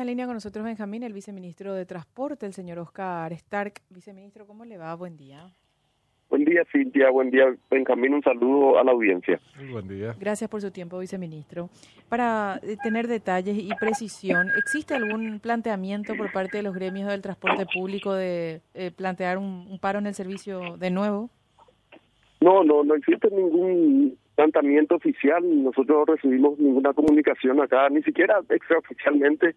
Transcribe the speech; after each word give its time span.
En 0.00 0.06
línea 0.06 0.24
con 0.24 0.32
nosotros 0.32 0.64
Benjamín, 0.64 1.02
el 1.02 1.12
viceministro 1.12 1.74
de 1.74 1.84
Transporte, 1.84 2.46
el 2.46 2.54
señor 2.54 2.78
Oscar 2.78 3.34
Stark. 3.34 3.82
Viceministro, 3.90 4.46
¿cómo 4.46 4.64
le 4.64 4.78
va? 4.78 4.94
Buen 4.94 5.18
día. 5.18 5.50
Buen 6.30 6.46
día, 6.46 6.64
Cintia. 6.72 7.10
Buen 7.10 7.30
día, 7.30 7.54
Benjamín. 7.70 8.14
Un 8.14 8.22
saludo 8.22 8.78
a 8.78 8.84
la 8.84 8.92
audiencia. 8.92 9.38
Muy 9.58 9.72
buen 9.72 9.88
día. 9.88 10.16
Gracias 10.18 10.48
por 10.48 10.62
su 10.62 10.70
tiempo, 10.70 10.98
viceministro. 10.98 11.68
Para 12.08 12.58
eh, 12.62 12.78
tener 12.82 13.08
detalles 13.08 13.58
y 13.58 13.68
precisión, 13.78 14.48
¿existe 14.56 14.94
algún 14.94 15.38
planteamiento 15.38 16.16
por 16.16 16.32
parte 16.32 16.56
de 16.56 16.62
los 16.62 16.74
gremios 16.74 17.10
del 17.10 17.20
transporte 17.20 17.66
público 17.66 18.14
de 18.14 18.62
eh, 18.72 18.90
plantear 18.96 19.36
un, 19.36 19.66
un 19.70 19.78
paro 19.80 19.98
en 19.98 20.06
el 20.06 20.14
servicio 20.14 20.78
de 20.78 20.90
nuevo? 20.90 21.28
No, 22.40 22.64
no, 22.64 22.84
no 22.84 22.94
existe 22.94 23.28
ningún 23.28 24.16
planteamiento 24.34 24.94
oficial. 24.94 25.42
Nosotros 25.62 25.88
no 25.98 26.04
recibimos 26.06 26.58
ninguna 26.58 26.94
comunicación 26.94 27.60
acá, 27.60 27.90
ni 27.90 28.02
siquiera 28.02 28.40
extraoficialmente 28.48 29.56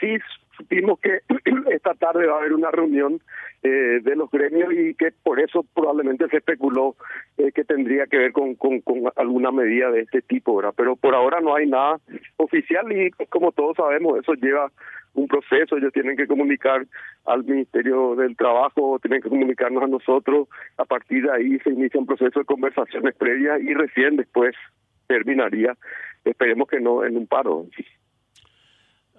sí 0.00 0.18
supimos 0.56 0.98
que 1.00 1.20
esta 1.70 1.94
tarde 1.94 2.26
va 2.26 2.36
a 2.36 2.38
haber 2.38 2.52
una 2.52 2.70
reunión 2.70 3.20
eh, 3.62 4.00
de 4.02 4.16
los 4.16 4.30
gremios 4.30 4.72
y 4.72 4.94
que 4.94 5.12
por 5.22 5.40
eso 5.40 5.64
probablemente 5.74 6.28
se 6.28 6.38
especuló 6.38 6.96
eh, 7.36 7.52
que 7.52 7.64
tendría 7.64 8.06
que 8.06 8.18
ver 8.18 8.32
con, 8.32 8.54
con, 8.54 8.82
alguna 9.16 9.50
medida 9.50 9.90
de 9.90 10.00
este 10.00 10.22
tipo, 10.22 10.56
¿verdad? 10.56 10.74
Pero 10.76 10.96
por 10.96 11.14
ahora 11.14 11.40
no 11.40 11.54
hay 11.54 11.66
nada 11.66 11.98
oficial 12.36 12.90
y 12.92 13.10
como 13.28 13.52
todos 13.52 13.76
sabemos 13.76 14.18
eso 14.18 14.34
lleva 14.34 14.70
un 15.14 15.28
proceso, 15.28 15.76
ellos 15.76 15.92
tienen 15.92 16.16
que 16.16 16.26
comunicar 16.26 16.86
al 17.24 17.42
Ministerio 17.44 18.14
del 18.16 18.36
Trabajo, 18.36 18.98
tienen 19.00 19.22
que 19.22 19.30
comunicarnos 19.30 19.82
a 19.82 19.86
nosotros, 19.86 20.48
a 20.76 20.84
partir 20.84 21.24
de 21.24 21.32
ahí 21.32 21.58
se 21.60 21.70
inicia 21.70 21.98
un 21.98 22.06
proceso 22.06 22.38
de 22.38 22.44
conversaciones 22.44 23.14
previas 23.16 23.60
y 23.62 23.72
recién 23.72 24.16
después 24.16 24.54
terminaría, 25.06 25.74
esperemos 26.24 26.68
que 26.68 26.80
no 26.80 27.04
en 27.04 27.16
un 27.16 27.26
paro. 27.26 27.66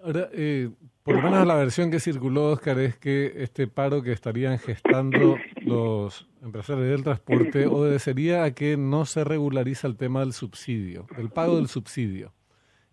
Ahora, 0.04 0.30
eh, 0.34 0.70
por 1.04 1.16
lo 1.16 1.22
menos 1.22 1.48
la 1.48 1.56
versión 1.56 1.90
que 1.90 2.00
circuló, 2.00 2.52
Oscar, 2.52 2.80
es 2.80 2.98
que 2.98 3.32
este 3.38 3.68
paro 3.68 4.02
que 4.02 4.12
estarían 4.12 4.60
gestando 4.60 5.38
los 5.62 6.28
empresarios 6.44 6.88
del 6.88 7.04
transporte 7.04 7.66
obedecería 7.66 8.44
a 8.44 8.52
que 8.52 8.78
no 8.78 9.06
se 9.06 9.24
regulariza 9.24 9.88
el 9.88 9.98
tema 9.98 10.20
del 10.22 10.34
subsidio, 10.34 11.08
del 11.16 11.30
pago 11.30 11.56
del 11.58 11.68
subsidio. 11.68 12.34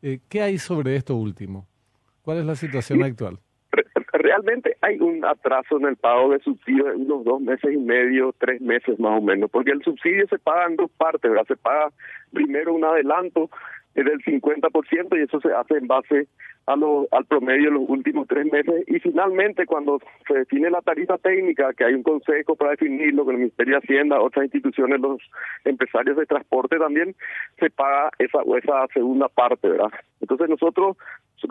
Eh, 0.02 0.20
¿Qué 0.28 0.42
hay 0.42 0.58
sobre 0.58 0.96
esto 0.96 1.16
último? 1.16 1.66
¿Cuál 2.22 2.38
es 2.38 2.44
la 2.44 2.55
situación 2.55 3.02
actual? 3.02 3.39
Realmente 4.12 4.77
hay 4.80 5.00
un 5.00 5.24
atraso 5.24 5.77
en 5.78 5.86
el 5.86 5.96
pago 5.96 6.33
de 6.33 6.39
subsidio 6.39 6.84
de 6.84 6.96
unos 6.96 7.24
dos 7.24 7.41
meses 7.41 7.72
y 7.72 7.77
medio, 7.77 8.33
tres 8.39 8.61
meses 8.61 8.98
más 8.98 9.18
o 9.18 9.20
menos, 9.20 9.50
porque 9.50 9.72
el 9.72 9.83
subsidio 9.83 10.27
se 10.28 10.39
paga 10.39 10.66
en 10.66 10.77
dos 10.77 10.91
partes, 10.92 11.30
¿verdad? 11.30 11.46
Se 11.46 11.56
paga 11.56 11.91
primero 12.33 12.74
un 12.74 12.84
adelanto 12.84 13.50
del 14.03 14.23
50% 14.25 15.19
y 15.19 15.23
eso 15.23 15.41
se 15.41 15.53
hace 15.53 15.77
en 15.77 15.87
base 15.87 16.27
a 16.67 16.77
lo, 16.77 17.06
al 17.12 17.27
promedio 17.27 17.67
de 17.67 17.78
los 17.78 17.89
últimos 17.89 18.27
tres 18.27 18.51
meses 18.51 18.84
y 18.86 18.98
finalmente 18.98 19.67
cuando 19.67 20.01
se 20.27 20.34
define 20.34 20.70
la 20.70 20.81
tarifa 20.81 21.19
técnica, 21.19 21.73
que 21.75 21.84
hay 21.84 21.95
un 21.95 22.03
consejo 22.03 22.56
para 22.56 22.73
definirlo 22.73 23.25
con 23.25 23.34
el 23.34 23.41
Ministerio 23.42 23.75
de 23.75 23.78
Hacienda, 23.78 24.20
otras 24.20 24.45
instituciones, 24.45 25.01
los 25.01 25.20
empresarios 25.64 26.17
de 26.17 26.27
transporte 26.27 26.78
también, 26.78 27.14
se 27.59 27.70
paga 27.70 28.11
esa, 28.19 28.39
esa 28.59 28.86
segunda 28.92 29.28
parte, 29.28 29.69
¿verdad? 29.69 29.92
Entonces 30.20 30.48
nosotros 30.48 30.97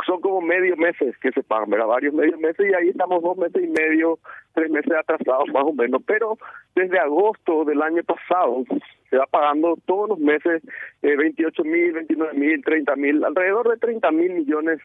son 0.05 0.21
como 0.21 0.41
medio 0.41 0.75
meses 0.77 1.17
que 1.19 1.31
se 1.31 1.43
pagan, 1.43 1.69
¿verdad? 1.69 1.87
Varios 1.87 2.13
medios 2.13 2.39
meses 2.39 2.65
y 2.69 2.73
ahí 2.73 2.89
estamos 2.89 3.21
dos 3.21 3.37
meses 3.37 3.63
y 3.63 3.67
medio, 3.67 4.19
tres 4.53 4.69
meses 4.69 4.91
atrasados 4.91 5.47
más 5.53 5.63
o 5.63 5.73
menos, 5.73 6.01
pero 6.05 6.37
desde 6.75 6.99
agosto 6.99 7.65
del 7.65 7.81
año 7.81 8.03
pasado 8.03 8.63
se 9.09 9.17
va 9.17 9.25
pagando 9.27 9.77
todos 9.85 10.09
los 10.09 10.19
meses 10.19 10.61
eh, 11.01 11.15
28 11.15 11.63
mil, 11.63 11.93
29 11.93 12.33
mil, 12.33 12.63
30 12.63 12.95
mil, 12.95 13.23
alrededor 13.23 13.69
de 13.69 13.77
30 13.77 14.11
mil 14.11 14.33
millones 14.33 14.79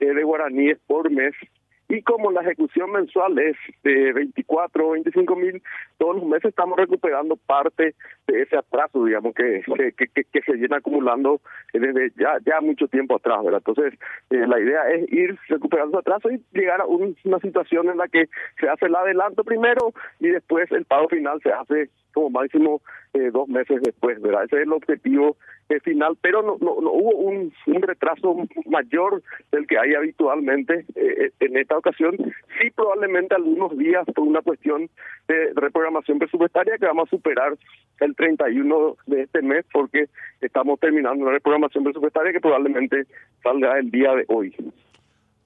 eh, 0.00 0.14
de 0.14 0.22
guaraníes 0.22 0.78
por 0.86 1.10
mes 1.10 1.34
y 1.92 2.00
como 2.00 2.32
la 2.32 2.40
ejecución 2.40 2.90
mensual 2.90 3.38
es 3.38 3.54
de 3.82 4.14
24 4.14 4.88
o 4.88 4.92
25 4.92 5.36
mil, 5.36 5.62
todos 5.98 6.16
los 6.16 6.24
meses 6.24 6.46
estamos 6.46 6.78
recuperando 6.78 7.36
parte 7.36 7.94
de 8.26 8.42
ese 8.42 8.56
atraso, 8.56 9.04
digamos, 9.04 9.34
que, 9.34 9.62
que, 9.98 10.24
que, 10.24 10.40
se 10.40 10.52
viene 10.52 10.74
acumulando 10.74 11.42
desde 11.74 12.10
ya, 12.16 12.38
ya 12.46 12.62
mucho 12.62 12.88
tiempo 12.88 13.16
atrás, 13.16 13.44
¿verdad? 13.44 13.62
Entonces, 13.66 14.00
eh, 14.30 14.46
la 14.46 14.58
idea 14.58 14.90
es 14.90 15.12
ir 15.12 15.38
recuperando 15.48 16.00
ese 16.00 16.08
atraso 16.08 16.30
y 16.30 16.42
llegar 16.58 16.80
a 16.80 16.86
una 16.86 17.38
situación 17.40 17.90
en 17.90 17.98
la 17.98 18.08
que 18.08 18.30
se 18.58 18.70
hace 18.70 18.86
el 18.86 18.96
adelanto 18.96 19.44
primero 19.44 19.92
y 20.18 20.28
después 20.28 20.72
el 20.72 20.86
pago 20.86 21.10
final 21.10 21.42
se 21.42 21.52
hace 21.52 21.90
como 22.12 22.30
máximo 22.30 22.80
eh, 23.14 23.30
dos 23.30 23.48
meses 23.48 23.82
después, 23.82 24.20
¿verdad? 24.20 24.44
Ese 24.44 24.56
es 24.56 24.62
el 24.62 24.72
objetivo 24.72 25.36
eh, 25.68 25.80
final, 25.80 26.16
pero 26.20 26.42
no, 26.42 26.56
no, 26.60 26.92
hubo 26.92 27.10
un, 27.16 27.52
un, 27.66 27.82
retraso 27.82 28.36
mayor 28.66 29.22
del 29.50 29.66
que 29.66 29.78
hay 29.78 29.94
habitualmente 29.94 30.84
eh, 30.94 31.30
en 31.40 31.56
esta 31.56 31.76
ocasión. 31.76 32.16
Sí, 32.60 32.70
probablemente 32.74 33.34
algunos 33.34 33.76
días 33.76 34.04
por 34.14 34.26
una 34.26 34.40
cuestión 34.42 34.88
de 35.28 35.52
reprogramación 35.54 36.18
presupuestaria 36.18 36.78
que 36.78 36.86
vamos 36.86 37.08
a 37.08 37.16
superar 37.16 37.56
el 38.00 38.16
31 38.16 38.96
de 39.06 39.22
este 39.22 39.42
mes 39.42 39.64
porque 39.72 40.06
estamos 40.40 40.80
terminando 40.80 41.22
una 41.22 41.32
reprogramación 41.32 41.84
presupuestaria 41.84 42.32
que 42.32 42.40
probablemente 42.40 43.06
salga 43.42 43.78
el 43.78 43.90
día 43.90 44.14
de 44.14 44.24
hoy. 44.28 44.54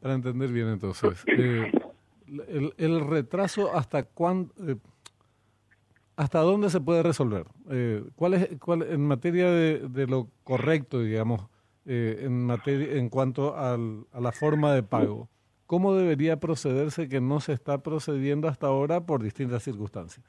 Para 0.00 0.14
entender 0.14 0.50
bien 0.50 0.68
entonces, 0.68 1.24
el, 1.26 2.72
el, 2.78 3.06
retraso 3.08 3.74
hasta 3.74 4.04
cuándo 4.04 4.52
¿Hasta 6.16 6.40
dónde 6.40 6.70
se 6.70 6.80
puede 6.80 7.02
resolver? 7.02 7.46
Eh, 7.70 8.02
¿cuál 8.16 8.34
es, 8.34 8.48
cuál, 8.58 8.82
en 8.82 9.06
materia 9.06 9.50
de, 9.50 10.06
lo 10.06 10.28
correcto, 10.44 11.00
digamos, 11.00 11.46
eh, 11.84 12.20
en, 12.22 12.46
materia, 12.46 12.94
en 12.94 13.10
cuanto 13.10 13.54
a 13.54 13.76
la 14.20 14.32
forma 14.32 14.72
de 14.72 14.82
pago, 14.82 15.28
¿cómo 15.66 15.94
debería 15.94 16.40
procederse 16.40 17.08
que 17.08 17.20
no 17.20 17.40
se 17.40 17.52
está 17.52 17.82
procediendo 17.82 18.48
hasta 18.48 18.66
ahora 18.66 19.04
por 19.04 19.22
distintas 19.22 19.62
circunstancias? 19.62 20.24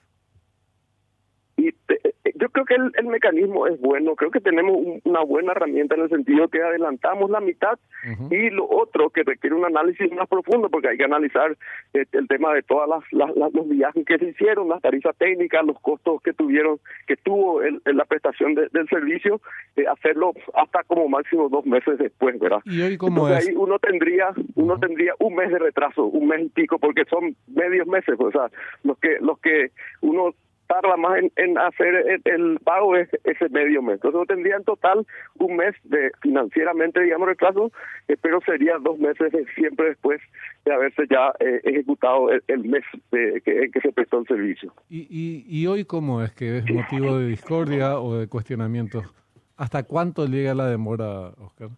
Que 2.67 2.75
el, 2.75 3.05
mecanismo 3.07 3.67
es 3.67 3.79
bueno, 3.79 4.15
creo 4.15 4.31
que 4.31 4.39
tenemos 4.39 4.77
una 5.03 5.21
buena 5.23 5.53
herramienta 5.53 5.95
en 5.95 6.01
el 6.01 6.09
sentido 6.09 6.47
que 6.47 6.61
adelantamos 6.61 7.29
la 7.29 7.39
mitad 7.39 7.79
y 8.29 8.49
lo 8.49 8.67
otro 8.69 9.09
que 9.09 9.23
requiere 9.23 9.55
un 9.55 9.65
análisis 9.65 10.11
más 10.13 10.27
profundo 10.29 10.69
porque 10.69 10.89
hay 10.89 10.97
que 10.97 11.03
analizar 11.03 11.57
eh, 11.93 12.05
el 12.11 12.27
tema 12.27 12.53
de 12.53 12.61
todas 12.63 12.87
las, 13.11 13.33
los 13.53 13.69
viajes 13.69 14.05
que 14.05 14.17
se 14.17 14.29
hicieron, 14.29 14.69
las 14.69 14.81
tarifas 14.81 15.15
técnicas, 15.17 15.65
los 15.65 15.79
costos 15.79 16.21
que 16.21 16.33
tuvieron, 16.33 16.79
que 17.07 17.17
tuvo 17.17 17.61
el, 17.61 17.81
la 17.85 18.05
prestación 18.05 18.55
del 18.55 18.87
servicio, 18.89 19.41
eh, 19.75 19.85
hacerlo 19.87 20.33
hasta 20.53 20.83
como 20.83 21.07
máximo 21.07 21.49
dos 21.49 21.65
meses 21.65 21.97
después, 21.97 22.39
¿verdad? 22.39 22.59
Y 22.65 22.81
hoy 22.81 22.97
cómo 22.97 23.27
es? 23.29 23.47
ahí 23.47 23.55
uno 23.55 23.79
tendría, 23.79 24.33
uno 24.55 24.79
tendría 24.79 25.13
un 25.19 25.35
mes 25.35 25.51
de 25.51 25.59
retraso, 25.59 26.05
un 26.05 26.27
mes 26.27 26.45
y 26.45 26.49
pico, 26.49 26.77
porque 26.79 27.03
son 27.05 27.35
medios 27.47 27.87
meses, 27.87 28.15
o 28.19 28.31
sea, 28.31 28.49
los 28.83 28.97
que 28.99 29.17
los 29.21 29.39
que 29.39 29.71
uno 30.01 30.33
tarda 30.67 30.95
más 30.97 31.19
en, 31.35 31.57
hacer 31.57 32.21
el, 32.25 32.59
pago 32.59 32.95
es 32.95 33.09
ese 33.23 33.49
medio 33.49 33.81
mes. 33.81 33.95
Entonces 33.95 34.27
tendría 34.27 34.57
en 34.57 34.63
total 34.63 35.05
un 35.39 35.55
mes 35.55 35.75
de 35.83 36.11
financieramente, 36.21 37.01
digamos, 37.01 37.27
retraso, 37.27 37.71
eh, 38.07 38.15
pero 38.21 38.39
sería 38.41 38.77
dos 38.79 38.99
meses 38.99 39.31
siempre 39.55 39.89
después 39.89 40.21
de 40.65 40.73
haberse 40.73 41.03
ya 41.09 41.33
eh, 41.39 41.61
ejecutado 41.63 42.29
el, 42.29 42.63
mes 42.63 42.83
de, 43.11 43.41
que, 43.41 43.63
en 43.63 43.71
que 43.71 43.81
se 43.81 43.91
prestó 43.91 44.19
el 44.19 44.27
servicio. 44.27 44.73
¿Y, 44.89 45.07
y, 45.09 45.45
¿Y 45.47 45.67
hoy 45.67 45.85
cómo 45.85 46.21
es 46.21 46.31
que 46.33 46.57
es 46.57 46.71
motivo 46.71 47.17
de 47.17 47.27
discordia 47.27 47.99
o 47.99 48.17
de 48.17 48.27
cuestionamientos? 48.27 49.05
¿Hasta 49.55 49.83
cuánto 49.83 50.25
llega 50.27 50.53
la 50.53 50.67
demora, 50.67 51.29
Oscar? 51.37 51.69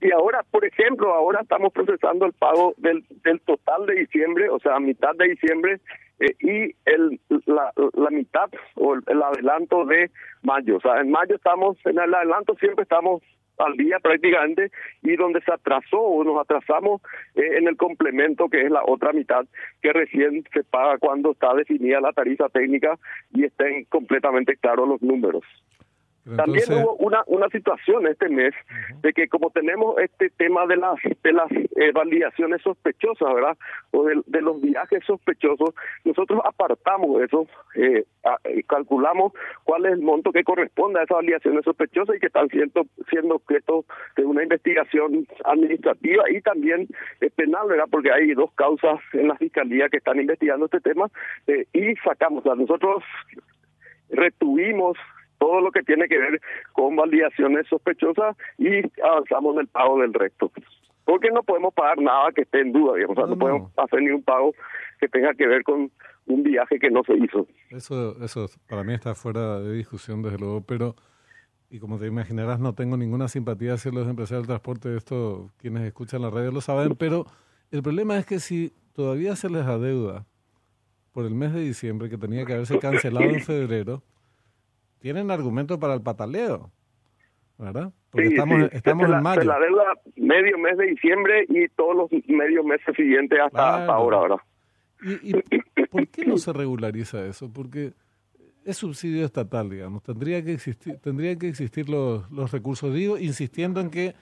Y 0.00 0.12
ahora, 0.12 0.42
por 0.50 0.64
ejemplo, 0.66 1.14
ahora 1.14 1.40
estamos 1.40 1.72
procesando 1.72 2.26
el 2.26 2.34
pago 2.34 2.74
del, 2.76 3.04
del 3.24 3.40
total 3.40 3.86
de 3.86 3.94
diciembre, 3.94 4.50
o 4.50 4.58
sea, 4.58 4.76
a 4.76 4.80
mitad 4.80 5.14
de 5.16 5.28
diciembre, 5.28 5.80
eh, 6.20 6.34
y 6.40 6.74
el, 6.84 7.20
la, 7.46 7.72
la 7.94 8.10
mitad 8.10 8.50
o 8.76 8.94
el, 8.94 9.22
adelanto 9.22 9.84
de 9.84 10.10
mayo. 10.42 10.76
O 10.76 10.80
sea, 10.80 11.00
en 11.00 11.10
mayo 11.10 11.36
estamos, 11.36 11.76
en 11.84 11.98
el 11.98 12.14
adelanto 12.14 12.54
siempre 12.56 12.82
estamos 12.82 13.22
al 13.58 13.76
día 13.76 13.98
prácticamente 14.00 14.70
y 15.02 15.16
donde 15.16 15.40
se 15.42 15.52
atrasó 15.52 16.00
o 16.00 16.24
nos 16.24 16.40
atrasamos 16.40 17.00
eh, 17.34 17.58
en 17.58 17.68
el 17.68 17.76
complemento 17.76 18.48
que 18.48 18.62
es 18.62 18.70
la 18.70 18.82
otra 18.84 19.12
mitad 19.12 19.46
que 19.80 19.92
recién 19.92 20.44
se 20.52 20.64
paga 20.64 20.98
cuando 20.98 21.32
está 21.32 21.54
definida 21.54 22.00
la 22.00 22.12
tarifa 22.12 22.48
técnica 22.48 22.98
y 23.32 23.44
estén 23.44 23.84
completamente 23.84 24.56
claros 24.56 24.88
los 24.88 25.02
números. 25.02 25.44
También 26.36 26.64
hubo 26.72 26.96
una 26.96 27.22
una 27.26 27.48
situación 27.48 28.06
este 28.06 28.30
mes 28.30 28.54
de 29.02 29.12
que 29.12 29.28
como 29.28 29.50
tenemos 29.50 29.98
este 29.98 30.30
tema 30.30 30.66
de 30.66 30.76
las 30.76 30.94
de 31.22 31.32
las 31.32 31.50
eh, 31.52 31.92
validaciones 31.92 32.62
sospechosas, 32.62 33.34
¿verdad? 33.34 33.58
O 33.90 34.04
de, 34.04 34.40
los 34.40 34.60
viajes 34.60 35.04
sospechosos, 35.06 35.74
nosotros 36.04 36.40
apartamos 36.44 37.22
eso, 37.22 37.46
eh, 37.74 38.04
eh, 38.44 38.62
calculamos 38.66 39.32
cuál 39.64 39.84
es 39.84 39.92
el 39.92 40.00
monto 40.00 40.32
que 40.32 40.44
corresponde 40.44 41.00
a 41.00 41.02
esas 41.02 41.16
validaciones 41.16 41.62
sospechosas 41.64 42.16
y 42.16 42.20
que 42.20 42.28
están 42.28 42.48
siendo 42.48 42.86
siendo 43.10 43.34
objeto 43.34 43.84
de 44.16 44.24
una 44.24 44.42
investigación 44.42 45.26
administrativa 45.44 46.24
y 46.30 46.40
también 46.40 46.88
penal, 47.36 47.68
¿verdad? 47.68 47.86
Porque 47.90 48.12
hay 48.12 48.32
dos 48.32 48.50
causas 48.54 48.98
en 49.12 49.28
la 49.28 49.36
fiscalía 49.36 49.90
que 49.90 49.98
están 49.98 50.18
investigando 50.18 50.66
este 50.66 50.80
tema 50.80 51.10
y 51.46 51.94
sacamos, 51.96 52.46
a 52.46 52.54
nosotros 52.54 53.02
retuvimos 54.10 54.96
todo 55.44 55.60
lo 55.60 55.70
que 55.70 55.82
tiene 55.82 56.08
que 56.08 56.18
ver 56.18 56.40
con 56.72 56.96
validaciones 56.96 57.66
sospechosas 57.68 58.34
y 58.56 58.80
avanzamos 59.02 59.54
en 59.54 59.60
el 59.60 59.68
pago 59.68 60.00
del 60.00 60.14
resto. 60.14 60.50
porque 61.04 61.30
no 61.30 61.42
podemos 61.42 61.74
pagar 61.74 61.98
nada 61.98 62.32
que 62.32 62.42
esté 62.42 62.60
en 62.60 62.72
duda, 62.72 62.94
digamos, 62.96 63.18
o 63.18 63.20
sea, 63.20 63.28
no, 63.28 63.38
podemos 63.38 63.70
hacer 63.76 64.00
ningún 64.00 64.22
pago 64.22 64.54
que 64.98 65.06
tenga 65.06 65.34
que 65.34 65.46
ver 65.46 65.62
con 65.62 65.90
un 66.24 66.42
viaje 66.42 66.78
que 66.78 66.90
no 66.90 67.02
se 67.04 67.14
hizo. 67.18 67.46
Eso, 67.68 68.16
eso 68.24 68.46
para 68.66 68.84
mí 68.84 68.94
está 68.94 69.14
fuera 69.14 69.60
de 69.60 69.74
discusión, 69.74 70.22
desde 70.22 70.38
luego, 70.38 70.62
pero, 70.62 70.96
y 71.68 71.78
como 71.78 71.98
te 71.98 72.06
imaginarás, 72.06 72.58
no 72.58 72.74
tengo 72.74 72.96
ninguna 72.96 73.28
simpatía 73.28 73.74
hacia 73.74 73.92
los 73.92 74.08
empresarios 74.08 74.44
del 74.44 74.56
transporte, 74.56 74.96
esto 74.96 75.50
quienes 75.58 75.82
escuchan 75.82 76.22
la 76.22 76.30
radio 76.30 76.52
lo 76.52 76.62
saben, 76.62 76.96
pero 76.98 77.26
el 77.70 77.82
problema 77.82 78.16
es 78.16 78.24
que 78.24 78.38
si 78.38 78.72
todavía 78.94 79.36
se 79.36 79.50
les 79.50 79.66
adeuda 79.66 80.24
por 81.12 81.26
el 81.26 81.34
mes 81.34 81.52
de 81.52 81.60
diciembre, 81.60 82.08
que 82.08 82.16
tenía 82.16 82.46
que 82.46 82.54
haberse 82.54 82.78
cancelado 82.78 83.26
en 83.26 83.40
febrero, 83.42 84.02
tienen 85.04 85.30
argumento 85.30 85.78
para 85.78 85.92
el 85.92 86.00
pataleo. 86.00 86.70
¿verdad? 87.58 87.92
Porque 88.10 88.28
estamos, 88.28 88.72
estamos 88.72 89.10
en 89.10 89.22
mayo. 89.22 89.44
la 89.44 89.58
deuda 89.58 89.84
medio 90.16 90.58
mes 90.58 90.78
de 90.78 90.86
diciembre 90.86 91.44
y 91.50 91.68
todos 91.76 91.94
los 91.94 92.10
medios 92.26 92.64
meses 92.64 92.96
siguientes 92.96 93.38
hasta, 93.38 93.84
ahora, 93.84 94.20
¿verdad? 94.20 94.36
¿Y, 95.22 95.34
por 95.88 96.08
qué 96.08 96.24
no 96.24 96.38
se 96.38 96.54
regulariza 96.54 97.22
eso? 97.26 97.52
Porque 97.52 97.92
es 98.64 98.78
subsidio 98.78 99.26
estatal, 99.26 99.68
digamos. 99.68 100.02
Tendría 100.02 100.42
que 100.42 100.54
existir, 100.54 100.96
tendrían 101.02 101.38
que 101.38 101.48
existir 101.48 101.90
los, 101.90 102.30
los 102.30 102.50
recursos. 102.50 102.94
Digo, 102.94 103.18
insistiendo 103.18 103.82
en 103.82 103.90
que 103.90 104.14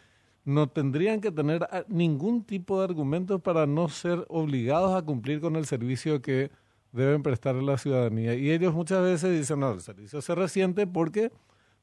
no 0.44 0.68
tendrían 0.68 1.20
que 1.20 1.30
tener 1.30 1.64
ningún 1.86 2.44
tipo 2.44 2.78
de 2.78 2.86
argumentos 2.86 3.40
para 3.40 3.68
no 3.68 3.88
ser 3.88 4.24
obligados 4.26 5.00
a 5.00 5.06
cumplir 5.06 5.40
con 5.40 5.54
el 5.54 5.64
servicio 5.64 6.20
que 6.20 6.50
deben 6.92 7.22
prestar 7.22 7.56
a 7.56 7.62
la 7.62 7.78
ciudadanía. 7.78 8.34
Y 8.34 8.50
ellos 8.50 8.74
muchas 8.74 9.02
veces 9.02 9.38
dicen, 9.38 9.60
no, 9.60 9.72
el 9.72 9.80
servicio 9.80 10.20
se 10.20 10.34
resiente 10.34 10.86
porque 10.86 11.32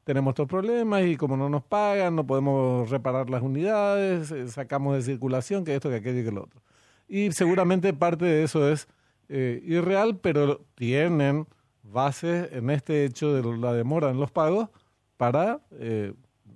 tenemos 0.04 0.32
estos 0.32 0.48
problemas 0.48 1.04
y 1.06 1.18
como 1.18 1.36
no 1.36 1.50
nos 1.50 1.64
pagan, 1.64 2.16
no 2.16 2.26
podemos 2.26 2.90
reparar 2.90 3.30
las 3.30 3.42
unidades, 3.42 4.32
eh, 4.32 4.48
sacamos 4.48 4.96
de 4.96 5.02
circulación, 5.02 5.66
que 5.66 5.76
esto, 5.76 5.90
que 5.90 5.98
aquello 5.98 6.22
y 6.22 6.24
que 6.24 6.32
lo 6.32 6.44
otro. 6.44 6.62
Y 7.08 7.32
seguramente 7.32 7.94
parte 7.94 8.26
de 8.26 8.44
eso 8.44 8.72
es 8.72 8.88
eh, 9.30 9.62
irreal, 9.66 10.18
pero 10.18 10.62
tienen 10.76 11.48
bases 11.84 12.52
en 12.52 12.70
este 12.70 13.06
hecho 13.06 13.34
de 13.34 13.58
la 13.58 13.74
demora 13.74 14.10
en 14.10 14.20
los 14.20 14.32
pagos 14.32 14.70
para 15.18 15.60
eh, 15.74 16.14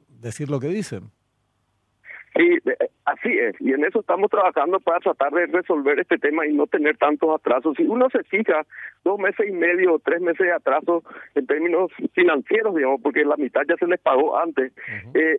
decir 0.07 0.49
lo 0.49 0.59
que 0.59 0.67
dicen. 0.67 1.11
Sí, 2.35 2.57
así 3.05 3.29
es, 3.29 3.55
y 3.59 3.73
en 3.73 3.85
eso 3.85 3.99
estamos 3.99 4.31
trabajando 4.31 4.79
para 4.79 4.99
tratar 4.99 5.31
de 5.33 5.45
resolver 5.45 5.99
este 5.99 6.17
tema 6.17 6.47
y 6.47 6.53
no 6.53 6.65
tener 6.65 6.97
tantos 6.97 7.29
atrasos. 7.29 7.75
Si 7.77 7.83
uno 7.83 8.09
se 8.09 8.23
fija 8.23 8.65
dos 9.03 9.19
meses 9.19 9.47
y 9.47 9.51
medio 9.51 9.93
o 9.93 9.99
tres 9.99 10.19
meses 10.19 10.47
de 10.47 10.51
atraso 10.51 11.03
en 11.35 11.45
términos 11.45 11.91
financieros, 12.13 12.73
digamos, 12.75 13.01
porque 13.01 13.23
la 13.23 13.37
mitad 13.37 13.61
ya 13.67 13.75
se 13.77 13.85
les 13.85 13.99
pagó 13.99 14.35
antes, 14.39 14.73
eh, 15.13 15.37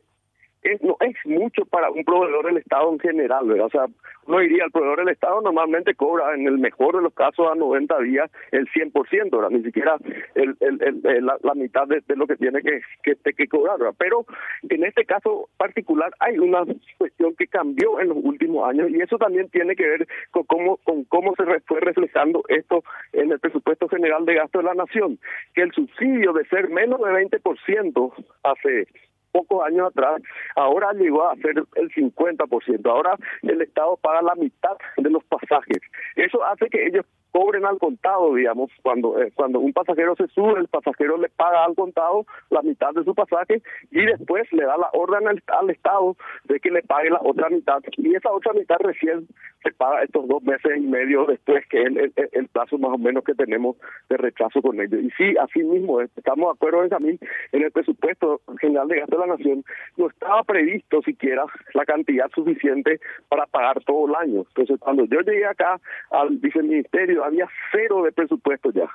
es, 0.65 0.83
no 0.83 0.97
es 1.01 1.15
mucho 1.25 1.65
para 1.67 1.91
un 1.91 2.05
proveedor 2.05 2.47
del 2.47 2.57
Estado 2.57 2.91
en 2.93 2.99
general, 2.99 3.47
¿verdad? 3.47 3.67
O 3.67 3.71
sea, 3.71 3.87
uno 4.27 4.39
diría, 4.39 4.65
el 4.65 4.71
proveedor 4.71 5.01
del 5.01 5.11
Estado 5.11 5.41
normalmente 5.43 5.95
cobra 5.95 6.35
en 6.35 6.47
el 6.47 6.59
mejor 6.59 6.97
de 6.97 7.03
los 7.03 7.15
casos 7.15 7.47
a 7.51 7.55
90 7.55 7.99
días 8.01 8.31
el 8.51 8.67
100%, 8.69 9.31
¿verdad? 9.31 9.51
Ni 9.51 9.63
siquiera 9.63 9.97
el, 10.35 10.57
el, 10.61 11.27
la, 11.27 11.55
mitad 11.55 11.87
de, 11.87 12.03
lo 12.17 12.27
que 12.27 12.37
tiene 12.37 12.63
que, 12.63 12.81
que, 13.03 13.17
que 13.35 13.47
cobrar, 13.47 13.79
¿verdad? 13.79 13.95
Pero 13.99 14.25
en 14.69 14.85
este 14.85 15.05
caso 15.05 15.49
particular 15.57 16.11
hay 16.21 16.39
una 16.39 16.65
cuestión 16.99 17.35
que 17.37 17.47
cambió 17.47 18.01
en 18.01 18.09
los 18.09 18.19
últimos 18.23 18.69
años 18.69 18.91
y 18.91 19.01
eso 19.01 19.19
también 19.19 19.49
tiene 19.51 19.77
que 19.77 19.87
ver 19.87 20.09
con 20.31 20.45
cómo, 20.45 20.79
con 20.79 21.05
cómo 21.05 21.35
se 21.37 21.45
fue 21.67 21.81
reflejando 21.81 22.43
esto 22.49 22.83
en 23.13 23.33
el 23.33 23.39
presupuesto 23.39 23.89
general 23.89 24.25
de 24.25 24.35
gasto 24.35 24.59
de 24.59 24.65
la 24.65 24.75
nación, 24.75 25.19
que 25.55 25.63
el 25.63 25.73
subsidio 25.73 26.33
de 26.33 26.47
ser 26.47 26.69
menos 26.71 27.01
de 27.01 27.07
20% 27.07 28.13
hace 28.43 28.87
pocos 29.35 29.67
años 29.67 29.89
atrás, 29.89 30.23
ahora 30.55 30.93
llegó 30.93 31.29
a 31.29 31.35
ser 31.37 31.65
el 31.75 31.91
50%. 31.91 32.89
Ahora 32.89 33.17
el 33.43 33.61
Estado 33.61 33.97
paga 33.97 34.23
la 34.23 34.37
mitad 34.37 34.77
de 34.97 35.11
los 35.11 35.25
pasajes. 35.25 35.81
Eso 36.15 36.45
hace 36.45 36.69
que 36.71 36.87
ellos 36.87 37.05
cobren 37.35 37.67
al 37.67 37.81
contado, 37.81 38.33
digamos, 38.33 38.71
cuando 38.81 39.21
eh, 39.21 39.33
cuando 39.35 39.59
un 39.59 39.73
pasajero 39.73 40.15
se 40.15 40.29
sube, 40.29 40.61
el 40.61 40.69
pasajero 40.69 41.19
le 41.19 41.29
paga 41.31 41.65
al 41.65 41.75
contado 41.75 42.25
la 42.51 42.63
mitad 42.63 42.93
de 42.95 43.03
su 43.03 43.13
pasaje 43.13 43.61
y 43.91 44.07
después 44.07 44.51
le 44.53 44.65
da 44.65 44.77
la 44.79 44.89
orden 44.93 45.27
al, 45.27 45.71
Estado 45.71 46.17
de 46.45 46.61
que 46.61 46.71
le 46.71 46.83
pague 46.83 47.11
la 47.11 47.21
otra 47.21 47.49
mitad 47.49 47.83
y 47.97 48.15
esa 48.15 48.31
otra 48.31 48.53
mitad 48.53 48.77
recién 48.79 49.27
se 49.65 49.73
paga 49.73 50.05
estos 50.05 50.29
dos 50.29 50.45
meses 50.45 50.77
y 50.77 50.83
medio 50.83 51.25
después 51.25 51.67
que 51.69 51.81
es 51.81 51.87
el, 51.87 52.13
el, 52.33 52.49
plazo 52.49 52.79
más 52.79 52.93
o 52.93 52.99
menos 52.99 53.25
que 53.25 53.35
tenemos 53.35 53.77
de 54.09 54.17
rechazo 54.17 54.63
con 54.63 54.79
ellos. 54.81 55.03
Y 55.03 55.11
sí, 55.13 55.35
así 55.41 55.65
mismo, 55.65 56.03
estamos 56.03 56.51
de 56.51 56.53
acuerdo, 56.53 56.81
Benjamín, 56.83 57.19
en 57.51 57.63
el 57.65 57.73
presupuesto 57.73 58.43
general 58.61 58.87
de 58.87 59.01
gasto 59.01 59.19
de 59.19 59.27
la 59.27 59.35
nación 59.35 59.65
no 59.97 60.09
estaba 60.09 60.45
previsto 60.45 61.03
siquiera 61.03 61.45
la 61.73 61.85
cantidad 61.85 62.31
suficiente 62.33 63.01
para 63.29 63.47
pagar 63.47 63.83
todo 63.85 64.07
el 64.07 64.15
año. 64.15 64.45
Entonces, 64.49 64.79
cuando 64.79 65.05
yo 65.07 65.21
llegué 65.21 65.47
acá 65.47 65.81
al 66.11 66.37
viceministerio, 66.37 67.24
había 67.25 67.49
cero 67.73 68.03
de 68.03 68.13
presupuesto 68.13 68.71
ya. 68.71 68.91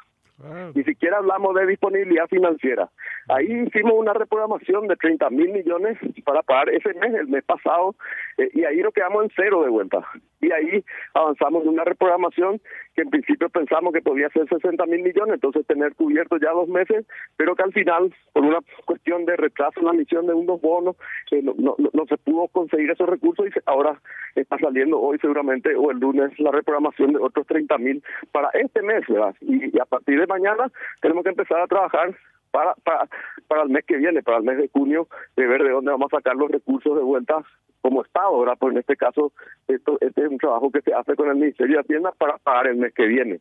Ni 0.73 0.83
siquiera 0.83 1.17
hablamos 1.17 1.53
de 1.55 1.65
disponibilidad 1.65 2.27
financiera. 2.27 2.89
Ahí 3.27 3.63
hicimos 3.67 3.93
una 3.95 4.13
reprogramación 4.13 4.87
de 4.87 4.95
30 4.95 5.29
mil 5.31 5.49
millones 5.49 5.97
para 6.23 6.43
pagar 6.43 6.69
ese 6.69 6.93
mes, 6.93 7.13
el 7.13 7.27
mes 7.27 7.43
pasado, 7.43 7.95
eh, 8.37 8.49
y 8.53 8.63
ahí 8.63 8.77
nos 8.77 8.93
quedamos 8.93 9.23
en 9.25 9.31
cero 9.35 9.63
de 9.63 9.69
vuelta. 9.69 9.99
Y 10.39 10.51
ahí 10.51 10.83
avanzamos 11.13 11.63
en 11.63 11.69
una 11.69 11.83
reprogramación 11.83 12.61
que 12.99 13.03
en 13.03 13.09
principio 13.11 13.47
pensamos 13.47 13.93
que 13.93 14.01
podía 14.01 14.27
ser 14.29 14.49
60 14.49 14.85
mil 14.87 15.01
millones, 15.01 15.35
entonces 15.35 15.65
tener 15.65 15.95
cubierto 15.95 16.35
ya 16.37 16.51
dos 16.51 16.67
meses, 16.67 17.05
pero 17.37 17.55
que 17.55 17.63
al 17.63 17.71
final, 17.71 18.13
por 18.33 18.43
una 18.43 18.59
cuestión 18.83 19.23
de 19.25 19.37
retraso 19.37 19.79
en 19.79 19.85
la 19.85 19.93
emisión 19.93 20.27
de 20.27 20.33
unos 20.33 20.59
bonos, 20.59 20.97
eh, 21.31 21.41
no, 21.41 21.55
no, 21.57 22.05
se 22.07 22.17
pudo 22.17 22.49
conseguir 22.49 22.91
esos 22.91 23.07
recursos 23.07 23.47
y 23.47 23.51
ahora 23.67 24.01
está 24.35 24.57
saliendo 24.57 24.99
hoy 24.99 25.17
seguramente 25.19 25.73
o 25.75 25.91
el 25.91 25.99
lunes 25.99 26.37
la 26.39 26.51
reprogramación 26.51 27.13
de 27.13 27.19
otros 27.19 27.47
30 27.47 27.77
mil 27.77 28.03
para 28.33 28.49
este 28.49 28.81
mes. 28.81 29.05
Y, 29.39 29.73
y 29.73 29.79
a 29.79 29.85
partir 29.85 30.19
de 30.19 30.27
mañana 30.27 30.69
tenemos 31.01 31.23
que 31.23 31.29
empezar 31.29 31.61
a 31.61 31.67
trabajar 31.67 32.13
para, 32.51 32.73
para, 32.83 33.07
para 33.47 33.63
el 33.63 33.69
mes 33.69 33.85
que 33.85 33.95
viene, 33.95 34.23
para 34.23 34.39
el 34.39 34.43
mes 34.43 34.57
de 34.57 34.67
junio, 34.67 35.07
de 35.37 35.47
ver 35.47 35.63
de 35.63 35.69
dónde 35.69 35.91
vamos 35.91 36.11
a 36.11 36.17
sacar 36.17 36.35
los 36.35 36.51
recursos 36.51 36.97
de 36.97 37.03
vuelta 37.03 37.45
como 37.81 38.03
Estado, 38.03 38.39
¿verdad? 38.39 38.55
Pues 38.59 38.73
en 38.73 38.79
este 38.79 38.95
caso, 38.95 39.31
esto, 39.67 39.97
este 40.01 40.23
es 40.23 40.29
un 40.29 40.37
trabajo 40.37 40.71
que 40.71 40.81
se 40.81 40.93
hace 40.93 41.15
con 41.15 41.29
el 41.29 41.35
Ministerio 41.35 41.77
de 41.77 41.81
Hacienda 41.81 42.11
para 42.11 42.37
pagar 42.37 42.67
el 42.67 42.77
mes 42.77 42.93
que 42.93 43.05
viene. 43.07 43.39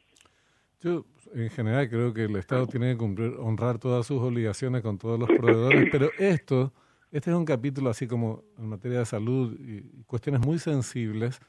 Yo, 0.81 1.05
en 1.35 1.51
general, 1.51 1.89
creo 1.89 2.15
que 2.15 2.25
el 2.25 2.37
Estado 2.37 2.67
tiene 2.67 2.93
que 2.93 2.99
cumplir, 2.99 3.35
honrar 3.39 3.79
todas 3.79 4.07
sus 4.07 4.23
obligaciones 4.23 4.83
con 4.83 4.99
todos 4.99 5.19
los 5.19 5.29
proveedores, 5.29 5.89
pero 5.93 6.11
esto, 6.19 6.73
este 7.11 7.31
es 7.31 7.37
un 7.37 7.45
capítulo 7.45 7.91
así 7.91 8.07
como 8.07 8.45
en 8.59 8.69
materia 8.69 9.01
de 9.01 9.07
salud 9.07 9.59
y 9.59 9.83
cuestiones 10.05 10.41
muy 10.41 10.59
sensibles 10.59 11.41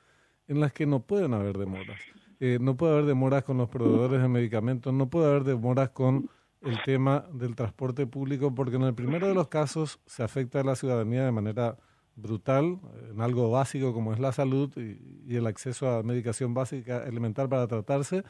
en 0.48 0.60
las 0.60 0.74
que 0.74 0.86
no 0.86 1.02
pueden 1.02 1.34
haber 1.34 1.58
demoras. 1.58 2.00
Eh, 2.40 2.58
no 2.60 2.76
puede 2.76 2.94
haber 2.94 3.06
demoras 3.06 3.44
con 3.44 3.58
los 3.58 3.70
proveedores 3.70 4.22
de 4.22 4.28
medicamentos, 4.28 4.94
no 4.94 5.10
puede 5.10 5.30
haber 5.30 5.44
demoras 5.44 5.90
con 5.90 6.30
el 6.62 6.82
tema 6.84 7.26
del 7.34 7.56
transporte 7.56 8.08
público, 8.08 8.54
porque 8.56 8.78
en 8.78 8.84
el 8.84 8.94
primero 8.94 9.28
de 9.28 9.36
los 9.36 9.48
casos 9.48 10.00
se 10.06 10.24
afecta 10.24 10.62
a 10.62 10.64
la 10.64 10.76
ciudadanía 10.76 11.24
de 11.24 11.32
manera 11.32 11.78
brutal, 12.22 12.80
en 13.12 13.22
algo 13.22 13.50
básico 13.52 13.94
como 13.94 14.14
es 14.14 14.20
la 14.20 14.32
salud 14.32 14.72
y, 14.78 15.36
el 15.36 15.46
acceso 15.46 15.90
a 15.90 16.04
medicación 16.04 16.54
básica 16.54 17.04
elemental 17.06 17.48
para 17.48 17.68
tratarse, 17.68 18.24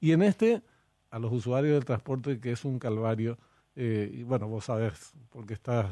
y 0.00 0.12
en 0.12 0.22
este 0.22 0.62
a 1.10 1.18
los 1.18 1.32
usuarios 1.32 1.74
del 1.74 1.84
transporte, 1.84 2.40
que 2.40 2.52
es 2.52 2.64
un 2.64 2.78
calvario. 2.78 3.38
Eh, 3.76 4.10
y 4.12 4.22
bueno, 4.22 4.48
vos 4.48 4.64
sabés, 4.64 5.12
porque 5.30 5.54
estás 5.54 5.86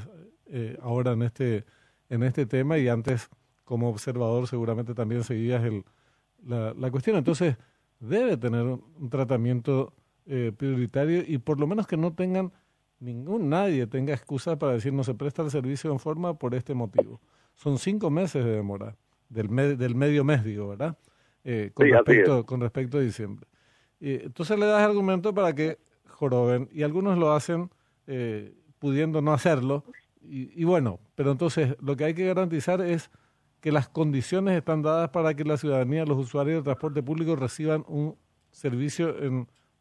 eh, 0.47 0.79
ahora 0.83 1.13
en 1.13 1.23
este, 1.23 1.65
en 2.09 2.23
este 2.23 2.47
tema 2.47 2.79
y 2.79 2.89
antes 2.89 3.29
como 3.65 3.89
observador 3.89 4.49
seguramente 4.49 4.95
también 4.95 5.23
seguías 5.23 5.63
el, 5.65 5.85
la, 6.45 6.75
la 6.75 6.91
cuestión. 6.91 7.17
Entonces, 7.17 7.57
debe 8.01 8.37
tener 8.37 8.63
un, 8.63 9.11
tratamiento 9.11 9.93
eh, 10.27 10.53
prioritario 10.57 11.23
y 11.27 11.39
por 11.39 11.61
lo 11.61 11.67
menos 11.67 11.87
que 11.87 11.97
no 11.97 12.13
tengan 12.15 12.53
ningún, 13.01 13.49
nadie 13.49 13.87
tenga 13.87 14.15
excusa 14.15 14.59
para 14.59 14.73
decir 14.73 14.93
no 14.93 15.05
se 15.05 15.15
presta 15.15 15.43
el 15.43 15.51
servicio 15.51 15.93
en 15.93 15.99
forma 15.99 16.35
por 16.35 16.55
este 16.55 16.75
motivo. 16.75 17.21
Son 17.55 17.79
cinco 17.79 18.11
meses 18.11 18.45
de 18.45 18.53
demora, 18.53 18.97
del, 19.29 19.79
del 19.79 19.95
medio 19.95 20.25
mes, 20.25 20.45
digo, 20.45 20.69
¿verdad? 20.69 20.97
Eh, 21.45 21.71
con, 21.75 21.89
respecto, 21.89 22.47
con 22.47 22.61
respecto 22.61 22.99
a 22.99 23.01
diciembre. 23.01 23.47
entonces 24.01 24.59
le 24.59 24.67
das 24.67 24.83
argumento 24.83 25.35
para 25.35 25.55
que 25.55 25.79
joroben 26.07 26.69
y 26.73 26.83
algunos 26.83 27.19
lo 27.19 27.33
hacen 27.33 27.71
eh, 28.07 28.55
pudiendo 28.79 29.21
no 29.21 29.33
hacerlo. 29.33 29.85
y 30.23 30.65
bueno, 30.65 31.01
pero 31.15 31.33
entonces 31.33 31.77
lo 31.81 31.97
que 31.97 32.05
hay 32.05 32.15
que 32.15 32.27
garantizar 32.27 32.81
es 32.81 33.11
que 33.65 33.73
las 33.73 33.89
condiciones 33.89 34.59
están 34.59 34.83
dadas 34.83 35.09
para 35.09 35.33
que 35.33 35.43
la 35.43 35.57
ciudadanía, 35.57 36.05
los 36.05 36.19
usuarios 36.19 36.57
del 36.57 36.65
transporte 36.65 37.03
público 37.03 37.35
reciban 37.35 37.83
un 37.89 38.15
servicio 38.51 39.15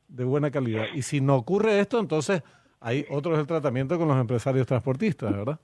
de 0.08 0.24
buena 0.24 0.52
calidad. 0.52 0.86
Y 0.94 1.02
si 1.02 1.20
no 1.20 1.36
ocurre 1.36 1.82
esto, 1.82 2.00
entonces 2.00 2.44
hay 2.80 3.06
otro 3.10 3.34
es 3.34 3.40
el 3.40 3.46
tratamiento 3.46 3.98
con 3.98 4.08
los 4.08 4.18
empresarios 4.18 4.66
transportistas, 4.68 5.34
¿verdad? 5.34 5.60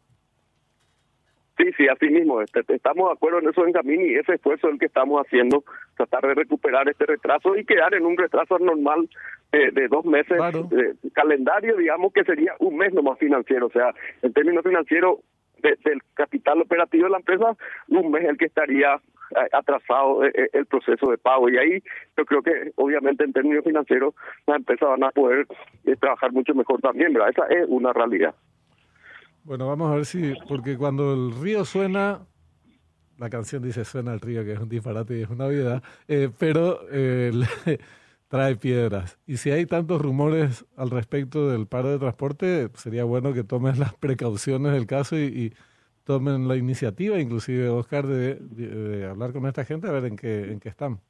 Sí, 1.60 1.72
sí, 1.78 1.88
así 1.88 2.08
mismo. 2.10 2.42
Este, 2.42 2.62
estamos 2.74 3.10
de 3.10 3.14
acuerdo 3.14 3.40
en 3.40 3.50
eso, 3.50 3.66
en 3.68 3.74
camino 3.74 4.02
y 4.06 4.16
ese 4.16 4.36
esfuerzo 4.36 4.68
es 4.68 4.74
el 4.74 4.80
que 4.80 4.86
estamos 4.86 5.22
haciendo, 5.22 5.64
tratar 5.98 6.26
de 6.28 6.34
recuperar 6.34 6.88
este 6.88 7.06
retraso 7.06 7.56
y 7.58 7.66
quedar 7.66 7.94
en 7.94 8.06
un 8.06 8.18
retraso 8.18 8.58
normal 8.60 9.10
de 9.52 9.88
dos 9.88 10.06
meses 10.06 10.38
de 10.70 10.96
calendario, 11.12 11.76
digamos 11.76 12.14
que 12.14 12.24
sería 12.24 12.54
un 12.60 12.78
mes 12.78 12.94
nomás 12.94 13.18
financiero. 13.20 13.66
O 13.66 13.72
sea, 13.72 13.94
en 14.22 14.32
términos 14.32 14.64
financieros, 14.64 15.20
del 15.62 16.02
capital 16.14 16.62
operativo 16.62 17.06
de 17.06 17.10
la 17.12 17.18
empresa, 17.18 17.56
un 17.90 18.12
mes 18.12 18.24
el 18.26 18.38
que 18.38 18.46
estaría 18.46 18.96
eh, 18.96 19.50
atrasado 19.52 20.26
eh, 20.26 20.32
eh, 20.34 20.50
el 20.54 20.66
proceso 20.66 21.12
de 21.12 21.18
pago. 21.18 21.50
Y 21.50 21.58
ahí 21.58 21.84
yo 22.18 22.26
creo 22.26 22.42
que 22.42 22.72
obviamente 22.76 23.24
en 23.24 23.34
términos 23.34 23.64
financieros 23.64 24.16
las 24.48 24.58
empresas 24.58 24.90
van 24.90 25.04
a 25.04 25.12
poder 25.12 25.46
trabajar 26.00 26.32
mucho 26.32 26.54
mejor 26.56 26.82
también, 26.82 27.14
¿verdad? 27.14 27.30
Esa 27.30 27.46
es 27.48 27.66
una 27.68 27.94
realidad. 27.94 28.34
Bueno, 29.50 29.66
vamos 29.66 29.92
a 29.92 29.96
ver 29.96 30.06
si, 30.06 30.34
porque 30.48 30.78
cuando 30.78 31.12
el 31.12 31.32
río 31.42 31.66
suena, 31.66 32.28
la 33.18 33.32
canción 33.32 33.64
dice 33.64 33.84
suena 33.84 34.14
el 34.14 34.20
río, 34.20 34.44
que 34.44 34.54
es 34.54 34.60
un 34.60 34.70
disparate 34.70 35.18
y 35.18 35.24
es 35.24 35.30
una 35.32 35.48
vida, 35.48 35.82
pero 36.38 36.82
trae 38.28 38.56
piedras. 38.58 39.18
Y 39.26 39.38
si 39.38 39.50
hay 39.50 39.66
tantos 39.66 40.04
rumores 40.04 40.68
al 40.78 40.92
respecto 40.92 41.50
del 41.50 41.66
paro 41.66 41.90
de 41.90 41.98
transporte, 41.98 42.70
sería 42.76 43.06
bueno 43.06 43.34
que 43.34 43.44
tomes 43.44 43.80
las 43.80 43.96
precauciones 43.96 44.72
del 44.72 44.86
caso 44.86 45.18
y 45.18 45.56
tomen 46.04 46.48
la 46.48 46.56
iniciativa, 46.56 47.20
inclusive 47.20 47.70
Oscar, 47.70 48.06
de, 48.06 49.08
hablar 49.10 49.34
con 49.34 49.48
esta 49.48 49.66
gente 49.66 49.88
a 49.88 49.92
ver 49.92 50.06
en 50.06 50.16
qué, 50.16 50.52
en 50.52 50.60
qué 50.60 50.70
están. 50.70 51.02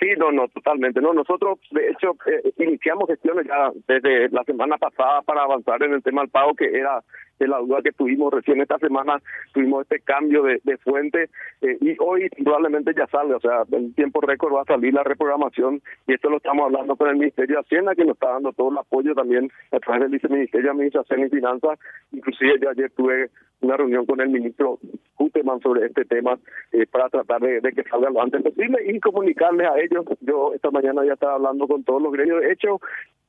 Sí, 0.00 0.08
no, 0.18 0.32
no, 0.32 0.48
totalmente. 0.48 1.00
No, 1.00 1.12
nosotros, 1.12 1.60
de 1.70 1.90
hecho, 1.90 2.16
eh, 2.26 2.52
iniciamos 2.58 3.08
gestiones 3.08 3.46
ya 3.46 3.70
desde 3.86 4.28
la 4.30 4.42
semana 4.44 4.76
pasada 4.76 5.22
para 5.22 5.42
avanzar 5.42 5.82
en 5.82 5.94
el 5.94 6.02
tema 6.02 6.22
del 6.22 6.30
pago, 6.30 6.54
que 6.54 6.64
era 6.64 7.02
de 7.42 7.48
la 7.48 7.58
duda 7.58 7.82
que 7.82 7.92
tuvimos 7.92 8.32
recién 8.32 8.60
esta 8.60 8.78
semana, 8.78 9.20
tuvimos 9.52 9.82
este 9.82 10.00
cambio 10.00 10.42
de, 10.42 10.60
fuente 10.78 11.28
eh, 11.60 11.76
y 11.80 11.96
hoy 12.00 12.28
probablemente 12.42 12.92
ya 12.96 13.06
sale, 13.08 13.34
o 13.34 13.40
sea, 13.40 13.62
en 13.70 13.92
tiempo 13.94 14.20
récord 14.20 14.54
va 14.54 14.62
a 14.62 14.64
salir 14.64 14.94
la 14.94 15.02
reprogramación 15.02 15.82
y 16.06 16.14
esto 16.14 16.30
lo 16.30 16.38
estamos 16.38 16.66
hablando 16.66 16.96
con 16.96 17.08
el 17.08 17.16
Ministerio 17.16 17.56
de 17.56 17.60
Hacienda 17.60 17.94
que 17.94 18.04
nos 18.04 18.14
está 18.14 18.32
dando 18.32 18.52
todo 18.52 18.70
el 18.70 18.78
apoyo 18.78 19.14
también 19.14 19.50
a 19.70 19.78
través 19.78 20.02
del 20.02 20.12
Viceministerio 20.12 20.66
de 20.66 20.70
Administración 20.70 21.20
y 21.20 21.30
Finanzas, 21.30 21.78
inclusive 22.12 22.58
yo 22.60 22.70
ayer 22.70 22.90
tuve 22.90 23.30
una 23.62 23.76
reunión 23.76 24.04
con 24.06 24.20
el 24.20 24.28
ministro 24.28 24.78
Guteman 25.16 25.60
sobre 25.60 25.86
este 25.86 26.04
tema 26.04 26.38
eh, 26.72 26.86
para 26.86 27.08
tratar 27.08 27.40
de, 27.40 27.60
que 27.72 27.82
salga 27.84 28.10
lo 28.10 28.22
antes 28.22 28.42
posible 28.42 28.78
y 28.86 28.98
comunicarles 29.00 29.68
a 29.68 29.78
ellos. 29.78 30.04
Yo 30.20 30.52
esta 30.54 30.70
mañana 30.70 31.04
ya 31.04 31.14
estaba 31.14 31.34
hablando 31.34 31.66
con 31.68 31.84
todos 31.84 32.02
los 32.02 32.12
gremios, 32.12 32.40
de 32.40 32.52
hecho, 32.52 32.80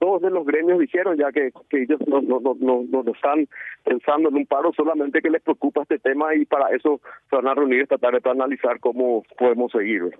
todos 0.03 0.21
de 0.21 0.29
los 0.31 0.45
gremios 0.45 0.79
dijeron 0.79 1.15
ya 1.17 1.31
que, 1.31 1.53
que 1.69 1.83
ellos 1.83 1.97
no, 2.05 2.19
no, 2.19 2.41
no, 2.41 2.83
no, 2.83 3.11
están 3.13 3.47
pensando 3.85 4.27
en 4.27 4.35
un 4.35 4.45
paro, 4.45 4.73
solamente 4.75 5.21
que 5.21 5.29
les 5.29 5.41
preocupa 5.41 5.83
este 5.83 5.97
tema 5.97 6.35
y 6.35 6.43
para 6.43 6.75
eso 6.75 6.99
se 7.29 7.37
van 7.37 7.47
a 7.47 7.53
reunir 7.53 7.83
esta 7.83 7.97
tarde 7.97 8.19
para 8.19 8.33
analizar 8.33 8.81
cómo 8.81 9.23
podemos 9.39 9.71
seguir. 9.71 10.13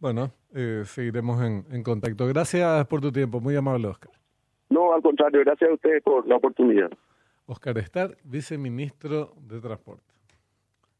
Bueno, 0.00 0.32
eh, 0.54 0.82
seguiremos 0.84 1.42
en, 1.42 1.64
en 1.74 1.82
contacto. 1.82 2.26
Gracias 2.26 2.86
por 2.88 3.00
tu 3.00 3.10
tiempo, 3.10 3.40
muy 3.40 3.56
amable 3.56 3.88
Oscar. 3.88 4.12
No, 4.68 4.92
al 4.92 5.00
contrario, 5.00 5.40
gracias 5.46 5.70
a 5.70 5.72
ustedes 5.72 6.02
por 6.02 6.28
la 6.28 6.36
oportunidad. 6.36 6.90
Oscar 7.46 7.78
Estar, 7.78 8.18
viceministro 8.22 9.32
de 9.48 9.60
Transporte. 9.62 10.12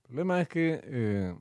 El 0.05 0.07
problema 0.07 0.41
es 0.41 0.49
que... 0.49 0.81
Eh, 0.85 1.35